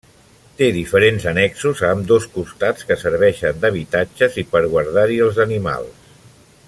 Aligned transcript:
Té 0.59 0.67
diferents 0.75 1.27
annexos 1.31 1.83
a 1.87 1.91
ambdós 1.97 2.25
costats 2.37 2.87
que 2.91 2.97
serveixen 3.03 3.61
d'habitatges 3.67 4.41
i 4.45 4.47
per 4.57 4.63
guardar-hi 4.73 5.21
els 5.27 5.39
animals. 5.47 6.13